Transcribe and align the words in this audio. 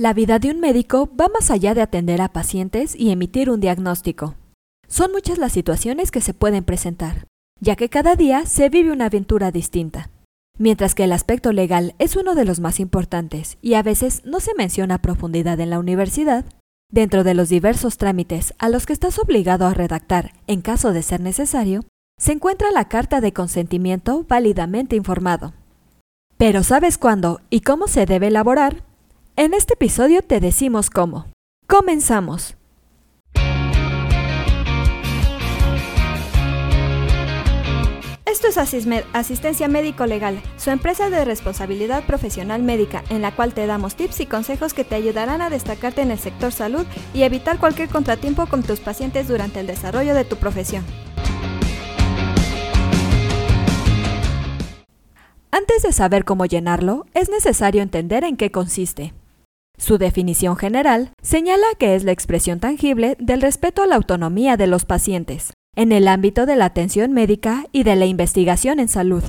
La 0.00 0.14
vida 0.14 0.38
de 0.38 0.50
un 0.50 0.60
médico 0.60 1.10
va 1.14 1.28
más 1.28 1.50
allá 1.50 1.74
de 1.74 1.82
atender 1.82 2.22
a 2.22 2.32
pacientes 2.32 2.96
y 2.96 3.10
emitir 3.10 3.50
un 3.50 3.60
diagnóstico. 3.60 4.34
Son 4.88 5.12
muchas 5.12 5.36
las 5.36 5.52
situaciones 5.52 6.10
que 6.10 6.22
se 6.22 6.32
pueden 6.32 6.64
presentar, 6.64 7.26
ya 7.60 7.76
que 7.76 7.90
cada 7.90 8.16
día 8.16 8.46
se 8.46 8.70
vive 8.70 8.92
una 8.92 9.04
aventura 9.04 9.50
distinta. 9.50 10.08
Mientras 10.56 10.94
que 10.94 11.04
el 11.04 11.12
aspecto 11.12 11.52
legal 11.52 11.94
es 11.98 12.16
uno 12.16 12.34
de 12.34 12.46
los 12.46 12.60
más 12.60 12.80
importantes 12.80 13.58
y 13.60 13.74
a 13.74 13.82
veces 13.82 14.22
no 14.24 14.40
se 14.40 14.54
menciona 14.54 14.94
a 14.94 15.02
profundidad 15.02 15.60
en 15.60 15.68
la 15.68 15.78
universidad, 15.78 16.46
dentro 16.90 17.22
de 17.22 17.34
los 17.34 17.50
diversos 17.50 17.98
trámites 17.98 18.54
a 18.56 18.70
los 18.70 18.86
que 18.86 18.94
estás 18.94 19.18
obligado 19.18 19.66
a 19.66 19.74
redactar 19.74 20.32
en 20.46 20.62
caso 20.62 20.94
de 20.94 21.02
ser 21.02 21.20
necesario, 21.20 21.84
se 22.18 22.32
encuentra 22.32 22.70
la 22.70 22.88
carta 22.88 23.20
de 23.20 23.34
consentimiento 23.34 24.24
válidamente 24.26 24.96
informado. 24.96 25.52
Pero 26.38 26.62
¿sabes 26.62 26.96
cuándo 26.96 27.42
y 27.50 27.60
cómo 27.60 27.86
se 27.86 28.06
debe 28.06 28.28
elaborar? 28.28 28.88
En 29.42 29.54
este 29.54 29.72
episodio 29.72 30.20
te 30.20 30.38
decimos 30.38 30.90
cómo. 30.90 31.24
Comenzamos. 31.66 32.58
Esto 38.26 38.48
es 38.48 38.58
Asismed, 38.58 39.02
Asistencia 39.14 39.66
Médico 39.66 40.04
Legal, 40.04 40.42
su 40.58 40.68
empresa 40.68 41.08
de 41.08 41.24
responsabilidad 41.24 42.04
profesional 42.04 42.62
médica, 42.62 43.02
en 43.08 43.22
la 43.22 43.34
cual 43.34 43.54
te 43.54 43.66
damos 43.66 43.94
tips 43.94 44.20
y 44.20 44.26
consejos 44.26 44.74
que 44.74 44.84
te 44.84 44.96
ayudarán 44.96 45.40
a 45.40 45.48
destacarte 45.48 46.02
en 46.02 46.10
el 46.10 46.18
sector 46.18 46.52
salud 46.52 46.84
y 47.14 47.22
evitar 47.22 47.58
cualquier 47.58 47.88
contratiempo 47.88 48.44
con 48.44 48.62
tus 48.62 48.80
pacientes 48.80 49.26
durante 49.26 49.60
el 49.60 49.66
desarrollo 49.66 50.14
de 50.14 50.26
tu 50.26 50.36
profesión. 50.36 50.84
Antes 55.50 55.82
de 55.82 55.92
saber 55.92 56.26
cómo 56.26 56.44
llenarlo, 56.44 57.06
es 57.14 57.30
necesario 57.30 57.80
entender 57.80 58.22
en 58.24 58.36
qué 58.36 58.50
consiste. 58.50 59.14
Su 59.80 59.96
definición 59.96 60.56
general 60.56 61.08
señala 61.22 61.64
que 61.78 61.94
es 61.94 62.04
la 62.04 62.12
expresión 62.12 62.60
tangible 62.60 63.16
del 63.18 63.40
respeto 63.40 63.82
a 63.82 63.86
la 63.86 63.96
autonomía 63.96 64.58
de 64.58 64.66
los 64.66 64.84
pacientes, 64.84 65.54
en 65.74 65.90
el 65.90 66.06
ámbito 66.06 66.44
de 66.44 66.54
la 66.54 66.66
atención 66.66 67.12
médica 67.12 67.64
y 67.72 67.82
de 67.82 67.96
la 67.96 68.04
investigación 68.04 68.78
en 68.78 68.88
salud. 68.88 69.24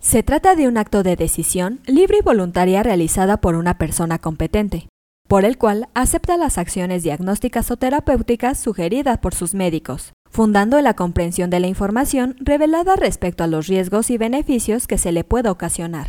Se 0.00 0.24
trata 0.24 0.56
de 0.56 0.66
un 0.66 0.76
acto 0.76 1.04
de 1.04 1.14
decisión 1.14 1.78
libre 1.86 2.18
y 2.18 2.22
voluntaria 2.22 2.82
realizada 2.82 3.40
por 3.40 3.54
una 3.54 3.78
persona 3.78 4.18
competente, 4.18 4.88
por 5.28 5.44
el 5.44 5.56
cual 5.56 5.88
acepta 5.94 6.36
las 6.36 6.58
acciones 6.58 7.04
diagnósticas 7.04 7.70
o 7.70 7.76
terapéuticas 7.76 8.58
sugeridas 8.58 9.18
por 9.18 9.36
sus 9.36 9.54
médicos, 9.54 10.14
fundando 10.28 10.78
en 10.78 10.84
la 10.84 10.94
comprensión 10.94 11.48
de 11.48 11.60
la 11.60 11.68
información 11.68 12.34
revelada 12.40 12.96
respecto 12.96 13.44
a 13.44 13.46
los 13.46 13.68
riesgos 13.68 14.10
y 14.10 14.18
beneficios 14.18 14.88
que 14.88 14.98
se 14.98 15.12
le 15.12 15.22
pueda 15.22 15.52
ocasionar. 15.52 16.08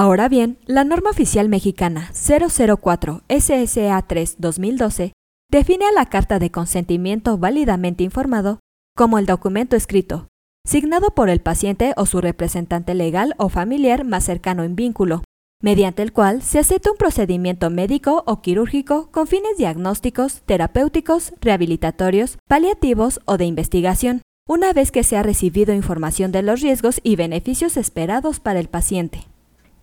Ahora 0.00 0.28
bien, 0.28 0.58
la 0.66 0.84
norma 0.84 1.10
oficial 1.10 1.48
mexicana 1.48 2.12
004 2.14 3.22
SSA 3.28 4.00
3 4.02 4.36
2012 4.38 5.12
define 5.50 5.86
a 5.86 5.90
la 5.90 6.06
carta 6.06 6.38
de 6.38 6.52
consentimiento 6.52 7.36
válidamente 7.36 8.04
informado 8.04 8.60
como 8.94 9.18
el 9.18 9.26
documento 9.26 9.74
escrito, 9.74 10.28
signado 10.64 11.16
por 11.16 11.28
el 11.30 11.40
paciente 11.40 11.94
o 11.96 12.06
su 12.06 12.20
representante 12.20 12.94
legal 12.94 13.34
o 13.38 13.48
familiar 13.48 14.04
más 14.04 14.22
cercano 14.22 14.62
en 14.62 14.76
vínculo, 14.76 15.24
mediante 15.60 16.02
el 16.02 16.12
cual 16.12 16.42
se 16.42 16.60
acepta 16.60 16.92
un 16.92 16.96
procedimiento 16.96 17.68
médico 17.68 18.22
o 18.24 18.40
quirúrgico 18.40 19.10
con 19.10 19.26
fines 19.26 19.58
diagnósticos, 19.58 20.42
terapéuticos, 20.42 21.32
rehabilitatorios, 21.40 22.38
paliativos 22.46 23.18
o 23.24 23.36
de 23.36 23.46
investigación, 23.46 24.22
una 24.46 24.72
vez 24.72 24.92
que 24.92 25.02
se 25.02 25.16
ha 25.16 25.24
recibido 25.24 25.74
información 25.74 26.30
de 26.30 26.42
los 26.42 26.60
riesgos 26.60 27.00
y 27.02 27.16
beneficios 27.16 27.76
esperados 27.76 28.38
para 28.38 28.60
el 28.60 28.68
paciente. 28.68 29.26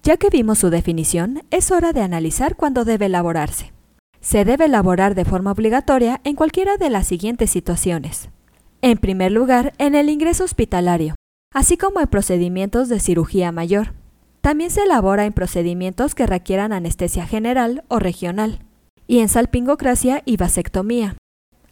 Ya 0.06 0.18
que 0.18 0.30
vimos 0.30 0.60
su 0.60 0.70
definición, 0.70 1.42
es 1.50 1.72
hora 1.72 1.92
de 1.92 2.02
analizar 2.02 2.56
cuándo 2.56 2.86
debe 2.86 3.08
elaborarse. 3.08 3.74
Se 4.22 4.46
debe 4.46 4.66
elaborar 4.66 5.16
de 5.16 5.26
forma 5.26 5.52
obligatoria 5.52 6.22
en 6.24 6.36
cualquiera 6.36 6.78
de 6.78 6.92
las 6.92 7.08
siguientes 7.08 7.50
situaciones. 7.50 8.30
En 8.84 9.00
primer 9.00 9.32
lugar, 9.32 9.74
en 9.80 9.96
el 9.96 10.12
ingreso 10.12 10.44
hospitalario, 10.44 11.16
así 11.52 11.76
como 11.76 12.02
en 12.02 12.08
procedimientos 12.08 12.88
de 12.88 13.00
cirugía 13.00 13.52
mayor. 13.52 13.96
También 14.42 14.70
se 14.70 14.84
elabora 14.84 15.26
en 15.26 15.34
procedimientos 15.34 16.14
que 16.14 16.28
requieran 16.28 16.72
anestesia 16.72 17.26
general 17.26 17.84
o 17.88 17.98
regional, 17.98 18.60
y 19.08 19.22
en 19.22 19.28
salpingocracia 19.28 20.22
y 20.24 20.38
vasectomía, 20.38 21.18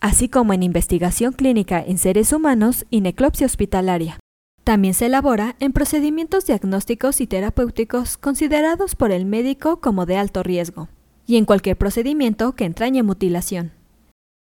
así 0.01 0.27
como 0.27 0.53
en 0.53 0.63
investigación 0.63 1.33
clínica 1.33 1.83
en 1.85 1.99
seres 1.99 2.33
humanos 2.33 2.87
y 2.89 3.01
necropsia 3.01 3.45
hospitalaria. 3.45 4.17
También 4.63 4.93
se 4.93 5.07
elabora 5.07 5.55
en 5.59 5.73
procedimientos 5.73 6.45
diagnósticos 6.45 7.19
y 7.19 7.27
terapéuticos 7.27 8.17
considerados 8.17 8.95
por 8.95 9.11
el 9.11 9.25
médico 9.25 9.81
como 9.81 10.05
de 10.05 10.17
alto 10.17 10.41
riesgo, 10.41 10.87
y 11.25 11.35
en 11.37 11.45
cualquier 11.45 11.77
procedimiento 11.77 12.53
que 12.53 12.63
entrañe 12.65 13.03
mutilación. 13.03 13.71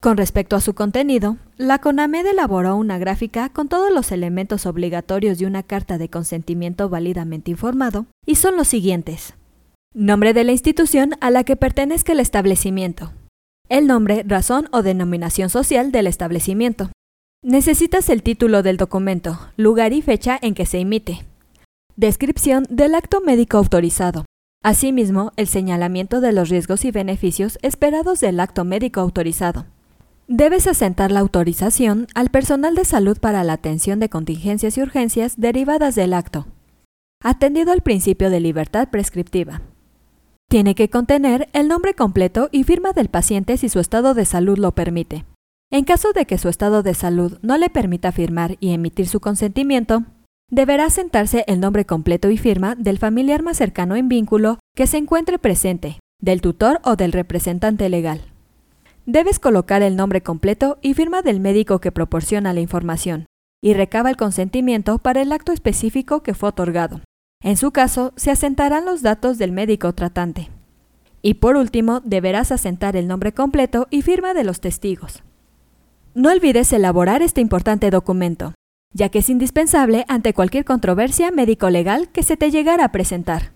Con 0.02 0.18
respecto 0.18 0.56
a 0.56 0.62
su 0.62 0.74
contenido, 0.74 1.38
la 1.58 1.80
CONAMED 1.80 2.28
elaboró 2.28 2.76
una 2.76 2.98
gráfica 2.98 3.50
con 3.50 3.68
todos 3.68 3.92
los 3.92 4.12
elementos 4.12 4.66
obligatorios 4.66 5.40
de 5.40 5.48
una 5.48 5.64
carta 5.64 5.98
de 5.98 6.10
consentimiento 6.10 6.90
válidamente 6.90 7.52
informado, 7.52 8.06
y 8.26 8.36
son 8.36 8.56
los 8.56 8.68
siguientes. 8.68 9.34
Nombre 9.94 10.34
de 10.34 10.44
la 10.44 10.52
institución 10.52 11.16
a 11.22 11.32
la 11.32 11.44
que 11.44 11.56
pertenezca 11.56 12.14
el 12.14 12.20
establecimiento. 12.20 13.12
El 13.68 13.88
nombre, 13.88 14.24
razón 14.28 14.68
o 14.72 14.84
denominación 14.84 15.50
social 15.50 15.92
del 15.92 16.08
establecimiento. 16.08 16.92
Necesitas 17.48 18.10
el 18.10 18.24
título 18.24 18.64
del 18.64 18.78
documento, 18.78 19.40
lugar 19.56 19.94
y 19.94 20.02
fecha 20.02 20.40
en 20.42 20.56
que 20.56 20.66
se 20.66 20.80
emite. 20.80 21.28
Descripción 21.96 22.66
del 22.72 22.96
acto 22.96 23.22
médico 23.22 23.60
autorizado. 23.60 24.26
Asimismo, 24.64 25.32
el 25.36 25.46
señalamiento 25.46 26.22
de 26.22 26.32
los 26.32 26.50
riesgos 26.50 26.86
y 26.86 26.90
beneficios 26.92 27.60
esperados 27.62 28.20
del 28.20 28.40
acto 28.40 28.66
médico 28.66 29.00
autorizado. 29.00 29.68
Debes 30.28 30.66
asentar 30.66 31.12
la 31.12 31.20
autorización 31.20 32.08
al 32.16 32.32
personal 32.32 32.74
de 32.74 32.84
salud 32.84 33.20
para 33.20 33.44
la 33.44 33.54
atención 33.54 34.00
de 34.00 34.10
contingencias 34.10 34.76
y 34.80 34.82
urgencias 34.82 35.40
derivadas 35.40 35.94
del 35.94 36.16
acto, 36.16 36.48
atendido 37.22 37.74
al 37.74 37.82
principio 37.82 38.32
de 38.32 38.40
libertad 38.40 38.90
prescriptiva. 38.90 39.62
Tiene 40.50 40.74
que 40.74 40.90
contener 40.90 41.48
el 41.54 41.68
nombre 41.68 41.94
completo 41.94 42.50
y 42.52 42.64
firma 42.64 42.94
del 42.94 43.10
paciente 43.10 43.58
si 43.58 43.70
su 43.70 43.80
estado 43.80 44.16
de 44.16 44.26
salud 44.26 44.58
lo 44.58 44.72
permite. 44.72 45.26
En 45.76 45.84
caso 45.84 46.14
de 46.14 46.26
que 46.26 46.38
su 46.38 46.48
estado 46.48 46.84
de 46.84 46.94
salud 46.94 47.38
no 47.42 47.58
le 47.58 47.70
permita 47.70 48.14
firmar 48.14 48.56
y 48.62 48.72
emitir 48.72 49.10
su 49.10 49.20
consentimiento, 49.20 50.06
deberá 50.50 50.90
sentarse 50.90 51.44
el 51.48 51.60
nombre 51.60 51.84
completo 51.84 52.30
y 52.30 52.38
firma 52.38 52.76
del 52.76 52.98
familiar 52.98 53.44
más 53.44 53.58
cercano 53.58 53.98
en 53.98 54.08
vínculo 54.08 54.60
que 54.74 54.88
se 54.88 54.96
encuentre 54.96 55.38
presente, 55.38 56.00
del 56.22 56.40
tutor 56.40 56.80
o 56.86 56.96
del 56.96 57.12
representante 57.12 57.90
legal. 57.90 58.22
Debes 59.06 59.38
colocar 59.38 59.82
el 59.82 59.98
nombre 59.98 60.24
completo 60.24 60.78
y 60.82 60.94
firma 60.94 61.22
del 61.22 61.42
médico 61.42 61.82
que 61.82 61.92
proporciona 61.92 62.54
la 62.54 62.62
información 62.62 63.26
y 63.62 63.74
recaba 63.74 64.10
el 64.10 64.16
consentimiento 64.16 65.00
para 65.00 65.22
el 65.22 65.34
acto 65.34 65.52
específico 65.52 66.24
que 66.24 66.36
fue 66.36 66.48
otorgado. 66.48 67.02
En 67.44 67.58
su 67.58 67.72
caso, 67.72 68.14
se 68.16 68.32
asentarán 68.32 68.86
los 68.86 69.02
datos 69.02 69.38
del 69.38 69.52
médico 69.52 69.92
tratante. 69.92 70.50
Y 71.22 71.34
por 71.34 71.58
último, 71.58 72.00
deberás 72.00 72.54
asentar 72.54 72.96
el 72.96 73.10
nombre 73.10 73.34
completo 73.34 73.88
y 73.90 74.04
firma 74.04 74.34
de 74.34 74.46
los 74.46 74.62
testigos. 74.62 75.22
No 76.18 76.32
olvides 76.32 76.72
elaborar 76.72 77.22
este 77.22 77.42
importante 77.42 77.92
documento, 77.92 78.54
ya 78.94 79.10
que 79.10 79.20
es 79.20 79.30
indispensable 79.30 80.06
ante 80.08 80.34
cualquier 80.34 80.64
controversia 80.64 81.30
médico-legal 81.30 82.08
que 82.08 82.24
se 82.24 82.38
te 82.38 82.52
llegara 82.52 82.86
a 82.86 82.92
presentar. 82.94 83.52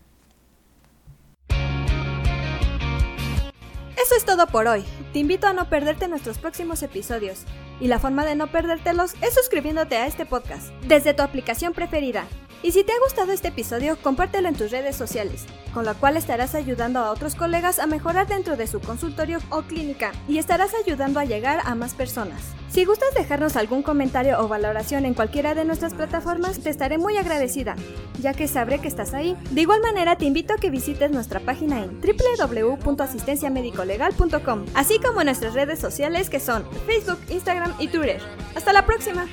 Eso 3.95 4.13
es 4.17 4.25
todo 4.25 4.45
por 4.47 4.67
hoy. 4.67 4.83
Te 5.13 5.19
invito 5.19 5.47
a 5.47 5.53
no 5.53 5.69
perderte 5.69 6.09
nuestros 6.09 6.37
próximos 6.37 6.83
episodios. 6.83 7.45
Y 7.79 7.87
la 7.87 7.97
forma 7.97 8.25
de 8.25 8.35
no 8.35 8.47
perdértelos 8.47 9.13
es 9.21 9.35
suscribiéndote 9.35 9.95
a 9.95 10.05
este 10.05 10.25
podcast 10.25 10.67
desde 10.85 11.13
tu 11.13 11.23
aplicación 11.23 11.71
preferida. 11.71 12.25
Y 12.61 12.73
si 12.73 12.83
te 12.83 12.91
ha 12.91 12.99
gustado 12.99 13.31
este 13.31 13.47
episodio, 13.49 13.97
compártelo 14.01 14.49
en 14.49 14.55
tus 14.55 14.71
redes 14.71 14.95
sociales, 14.95 15.45
con 15.73 15.85
lo 15.85 15.93
cual 15.95 16.17
estarás 16.17 16.53
ayudando 16.55 16.99
a 16.99 17.11
otros 17.11 17.35
colegas 17.35 17.77
a 17.79 17.85
mejorar 17.87 18.27
dentro 18.27 18.57
de 18.57 18.67
su 18.67 18.81
consultorio 18.81 19.39
o 19.49 19.61
clínica 19.61 20.11
y 20.27 20.39
estarás 20.39 20.71
ayudando 20.73 21.21
a 21.21 21.25
llegar 21.25 21.61
a 21.63 21.75
más 21.75 21.93
personas. 21.93 22.41
Si 22.69 22.83
gustas 22.85 23.13
dejarnos 23.15 23.55
algún 23.55 23.81
comentario 23.81 24.37
o 24.39 24.49
valoración 24.49 25.05
en 25.05 25.13
cualquiera 25.13 25.55
de 25.55 25.63
nuestras 25.65 25.93
plataformas, 25.93 26.59
te 26.59 26.69
estaré 26.69 26.97
muy 26.97 27.15
agradecida, 27.17 27.75
ya 28.21 28.33
que 28.33 28.47
sabré 28.47 28.79
que 28.79 28.87
estás 28.89 29.13
ahí. 29.13 29.37
De 29.51 29.61
igual 29.61 29.81
manera, 29.81 30.17
te 30.17 30.25
invito 30.25 30.53
a 30.53 30.57
que 30.57 30.69
visites 30.69 31.11
nuestra 31.11 31.39
página 31.39 31.81
en 31.81 32.01
www.asistenciamedicolegal.com, 32.01 34.65
así 34.75 34.99
como 34.99 35.23
nuestras 35.23 35.53
redes 35.53 35.79
sociales 35.79 36.29
que 36.29 36.41
son 36.41 36.65
Facebook, 36.85 37.19
Instagram 37.29 37.73
y 37.79 37.87
Twitter. 37.87 38.21
Hasta 38.55 38.73
la 38.73 38.85
próxima. 38.85 39.27